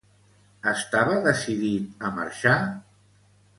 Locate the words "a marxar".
2.09-2.57